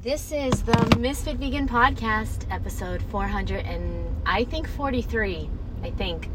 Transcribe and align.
This 0.00 0.30
is 0.30 0.62
the 0.62 0.96
Misfit 0.96 1.38
Vegan 1.38 1.66
Podcast, 1.66 2.46
episode 2.52 3.02
400 3.10 3.66
and 3.66 4.22
I 4.24 4.44
think 4.44 4.68
43. 4.68 5.50
I 5.82 5.90
think. 5.90 6.30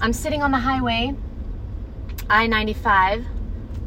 I'm 0.00 0.12
sitting 0.12 0.42
on 0.42 0.50
the 0.50 0.58
highway, 0.58 1.14
I 2.28 2.48
95. 2.48 3.24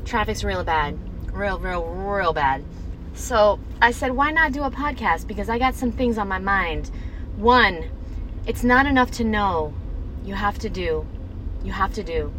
Traffic's 0.05 0.46
real 0.46 0.63
bad. 0.63 0.97
Real, 1.33 1.60
real, 1.60 1.83
real 1.83 2.31
bad. 2.31 2.63
So 3.13 3.60
I 3.81 3.91
said, 3.91 4.13
why 4.13 4.31
not 4.31 4.54
do 4.54 4.63
a 4.63 4.72
podcast? 4.72 5.28
Because 5.28 5.49
I 5.49 5.60
got 5.60 5.76
some 5.76 5.92
things 5.92 6.17
on 6.17 6.29
my 6.29 6.40
mind. 6.40 6.92
One, 7.35 7.90
it's 8.47 8.63
not 8.63 8.85
enough 8.85 9.12
to 9.12 9.26
know, 9.26 9.74
you 10.24 10.35
have 10.35 10.58
to 10.60 10.69
do. 10.69 11.06
You 11.62 11.74
have 11.74 11.94
to 11.96 12.03
do. 12.03 12.33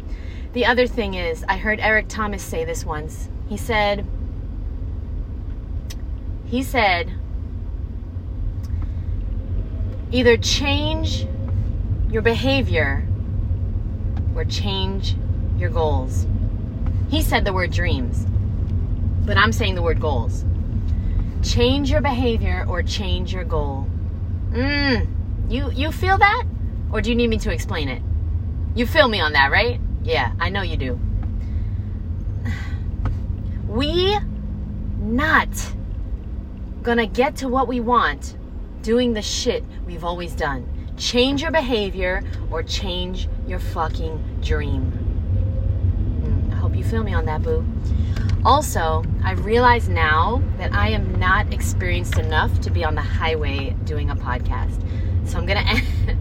The 0.53 0.65
other 0.65 0.87
thing 0.87 1.13
is, 1.13 1.45
I 1.47 1.57
heard 1.57 1.79
Eric 1.79 2.07
Thomas 2.07 2.41
say 2.41 2.65
this 2.65 2.83
once. 2.83 3.29
He 3.47 3.55
said, 3.55 4.03
he 6.47 6.63
said, 6.63 7.11
either 10.11 10.37
change 10.37 11.27
your 12.09 12.21
behavior 12.21 13.05
or 14.35 14.45
change 14.45 15.15
your 15.57 15.69
goals. 15.69 16.25
He 17.09 17.21
said 17.21 17.43
the 17.43 17.53
word 17.53 17.71
dreams, 17.71 18.25
but 19.25 19.37
I'm 19.37 19.51
saying 19.51 19.75
the 19.75 19.81
word 19.81 19.99
goals. 19.99 20.45
Change 21.43 21.91
your 21.91 22.01
behavior 22.01 22.65
or 22.67 22.81
change 22.81 23.33
your 23.33 23.43
goal. 23.43 23.87
Mmm. 24.51 25.07
You 25.49 25.71
you 25.71 25.91
feel 25.91 26.17
that? 26.17 26.43
Or 26.91 27.01
do 27.01 27.09
you 27.09 27.15
need 27.15 27.29
me 27.29 27.37
to 27.39 27.51
explain 27.51 27.89
it? 27.89 28.01
You 28.75 28.85
feel 28.85 29.07
me 29.07 29.19
on 29.19 29.33
that, 29.33 29.51
right? 29.51 29.79
Yeah, 30.03 30.33
I 30.39 30.49
know 30.49 30.61
you 30.61 30.77
do. 30.77 30.99
We 33.67 34.17
not 34.97 35.49
gonna 36.87 37.05
get 37.05 37.35
to 37.35 37.49
what 37.49 37.67
we 37.67 37.81
want 37.81 38.37
doing 38.81 39.11
the 39.11 39.21
shit 39.21 39.61
we've 39.85 40.05
always 40.05 40.33
done. 40.33 40.65
Change 40.95 41.41
your 41.41 41.51
behavior 41.51 42.23
or 42.49 42.63
change 42.63 43.27
your 43.45 43.59
fucking 43.59 44.39
dream. 44.41 44.93
Mm, 46.23 46.53
I 46.53 46.55
hope 46.55 46.77
you 46.77 46.85
feel 46.85 47.03
me 47.03 47.13
on 47.13 47.25
that, 47.25 47.43
boo. 47.43 47.65
Also, 48.45 49.03
I 49.21 49.33
realize 49.33 49.89
now 49.89 50.41
that 50.57 50.73
I 50.73 50.87
am 50.87 51.19
not 51.19 51.53
experienced 51.53 52.17
enough 52.17 52.57
to 52.61 52.71
be 52.71 52.85
on 52.85 52.95
the 52.95 53.01
highway 53.01 53.71
doing 53.83 54.09
a 54.09 54.15
podcast. 54.15 54.81
So 55.27 55.39
I'm 55.39 55.45
gonna 55.45 55.59
end, 55.67 56.17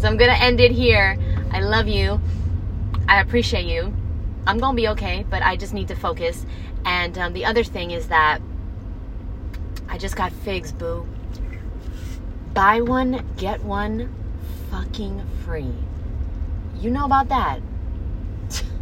so 0.00 0.08
I'm 0.08 0.16
gonna 0.16 0.32
end 0.32 0.60
it 0.60 0.72
here. 0.72 1.16
I 1.52 1.60
love 1.60 1.86
you. 1.86 2.20
I 3.06 3.20
appreciate 3.20 3.66
you. 3.66 3.94
I'm 4.48 4.58
gonna 4.58 4.74
be 4.74 4.88
okay, 4.88 5.24
but 5.30 5.44
I 5.44 5.54
just 5.54 5.74
need 5.74 5.86
to 5.86 5.94
focus. 5.94 6.44
And 6.84 7.16
um, 7.16 7.34
the 7.34 7.44
other 7.44 7.62
thing 7.62 7.92
is 7.92 8.08
that 8.08 8.40
I 9.88 9.98
just 9.98 10.16
got 10.16 10.32
figs, 10.32 10.72
boo. 10.72 11.06
Buy 12.54 12.80
one, 12.80 13.26
get 13.36 13.62
one 13.64 14.14
fucking 14.70 15.22
free. 15.44 15.72
You 16.78 16.90
know 16.90 17.06
about 17.06 17.28
that. 17.28 17.60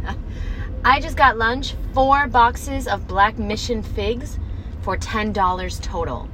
I 0.85 0.99
just 0.99 1.17
got 1.17 1.37
lunch, 1.37 1.75
four 1.93 2.27
boxes 2.27 2.87
of 2.87 3.07
Black 3.07 3.37
Mission 3.37 3.81
figs 3.81 4.37
for 4.81 4.97
$10 4.97 5.81
total. 5.81 6.29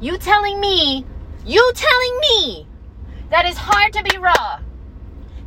You 0.00 0.18
telling 0.18 0.60
me, 0.60 1.06
you 1.44 1.72
telling 1.74 2.18
me 2.20 2.66
that 3.30 3.46
it's 3.46 3.58
hard 3.58 3.92
to 3.94 4.02
be 4.02 4.18
raw, 4.18 4.60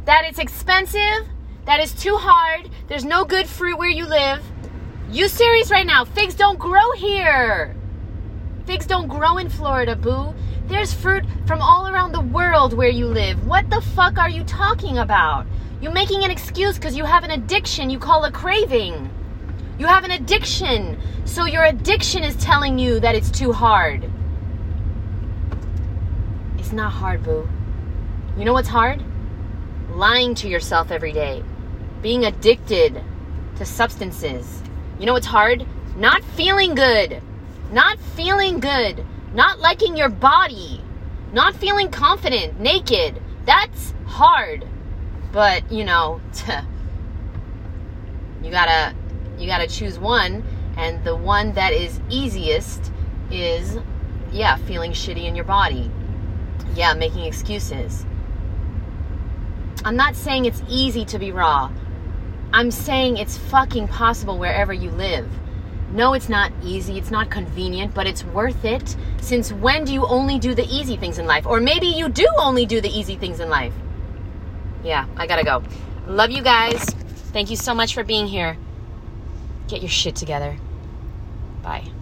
that 0.05 0.25
it's 0.25 0.39
expensive, 0.39 1.27
that 1.65 1.79
it's 1.79 1.93
too 1.93 2.15
hard, 2.17 2.69
there's 2.87 3.05
no 3.05 3.25
good 3.25 3.47
fruit 3.47 3.77
where 3.77 3.89
you 3.89 4.05
live. 4.05 4.43
You 5.11 5.27
serious 5.27 5.71
right 5.71 5.85
now? 5.85 6.05
Figs 6.05 6.35
don't 6.35 6.59
grow 6.59 6.91
here. 6.93 7.75
Figs 8.65 8.87
don't 8.87 9.07
grow 9.07 9.37
in 9.37 9.47
Florida, 9.47 9.95
boo. 9.95 10.33
There's 10.65 10.91
fruit 10.91 11.23
from 11.45 11.61
all 11.61 11.87
around 11.87 12.13
the 12.13 12.21
world 12.21 12.73
where 12.73 12.89
you 12.89 13.05
live. 13.05 13.45
What 13.45 13.69
the 13.69 13.79
fuck 13.79 14.17
are 14.17 14.29
you 14.29 14.43
talking 14.43 14.97
about? 14.97 15.45
You're 15.81 15.91
making 15.91 16.23
an 16.23 16.31
excuse 16.31 16.75
because 16.75 16.97
you 16.97 17.05
have 17.05 17.23
an 17.23 17.29
addiction 17.29 17.91
you 17.91 17.99
call 17.99 18.25
a 18.25 18.31
craving. 18.31 19.11
You 19.77 19.85
have 19.85 20.03
an 20.03 20.11
addiction. 20.11 20.99
So 21.25 21.45
your 21.45 21.65
addiction 21.65 22.23
is 22.23 22.35
telling 22.37 22.79
you 22.79 22.99
that 23.01 23.13
it's 23.13 23.29
too 23.29 23.51
hard. 23.51 24.09
It's 26.57 26.71
not 26.71 26.91
hard, 26.91 27.23
boo. 27.23 27.47
You 28.35 28.45
know 28.45 28.53
what's 28.53 28.67
hard? 28.67 29.03
Lying 29.91 30.33
to 30.35 30.49
yourself 30.49 30.89
every 30.89 31.11
day. 31.11 31.43
Being 32.01 32.25
addicted 32.25 32.99
to 33.57 33.65
substances. 33.65 34.63
You 34.97 35.05
know 35.05 35.13
what's 35.13 35.27
hard? 35.27 35.67
Not 35.97 36.23
feeling 36.23 36.73
good 36.73 37.21
not 37.71 37.99
feeling 37.99 38.59
good, 38.59 39.05
not 39.33 39.59
liking 39.59 39.97
your 39.97 40.09
body, 40.09 40.81
not 41.33 41.55
feeling 41.55 41.89
confident, 41.89 42.59
naked. 42.59 43.21
That's 43.45 43.93
hard. 44.05 44.67
But, 45.31 45.71
you 45.71 45.83
know, 45.83 46.21
you 48.43 48.51
gotta 48.51 48.95
you 49.37 49.47
gotta 49.47 49.67
choose 49.67 49.99
one. 49.99 50.43
And 50.77 51.03
the 51.03 51.15
one 51.15 51.53
that 51.53 51.73
is 51.73 51.99
easiest 52.09 52.91
is 53.31 53.77
yeah 54.31 54.57
feeling 54.57 54.91
shitty 54.91 55.25
in 55.25 55.35
your 55.35 55.45
body. 55.45 55.91
Yeah 56.75 56.93
making 56.93 57.25
excuses. 57.25 58.05
I'm 59.83 59.95
not 59.95 60.15
saying 60.15 60.45
it's 60.45 60.63
easy 60.69 61.05
to 61.05 61.19
be 61.19 61.31
raw. 61.31 61.71
I'm 62.53 62.71
saying 62.71 63.17
it's 63.17 63.37
fucking 63.37 63.89
possible 63.89 64.37
wherever 64.37 64.73
you 64.73 64.89
live 64.91 65.29
no, 65.95 66.13
it's 66.13 66.27
not 66.27 66.51
easy, 66.61 66.97
it's 66.97 67.09
not 67.09 67.31
convenient, 67.31 67.93
but 67.93 68.05
it's 68.05 68.23
worth 68.25 68.65
it. 68.65 68.97
Since 69.21 69.53
when 69.53 69.85
do 69.85 69.93
you 69.93 70.05
only 70.05 70.37
do 70.37 70.53
the 70.53 70.65
easy 70.65 70.97
things 70.97 71.17
in 71.17 71.25
life? 71.25 71.45
Or 71.45 71.61
maybe 71.61 71.87
you 71.87 72.09
do 72.09 72.27
only 72.37 72.65
do 72.65 72.81
the 72.81 72.89
easy 72.89 73.15
things 73.15 73.39
in 73.39 73.49
life. 73.49 73.73
Yeah, 74.83 75.07
I 75.15 75.25
gotta 75.25 75.45
go. 75.45 75.63
Love 76.05 76.31
you 76.31 76.43
guys. 76.43 76.83
Thank 77.31 77.49
you 77.49 77.55
so 77.55 77.73
much 77.73 77.93
for 77.93 78.03
being 78.03 78.27
here. 78.27 78.57
Get 79.69 79.81
your 79.81 79.89
shit 79.89 80.15
together. 80.15 80.57
Bye. 81.63 81.94